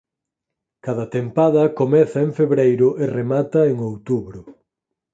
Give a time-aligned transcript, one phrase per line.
[0.85, 4.39] Cada tempada comeza en febreiro e remata en outubro.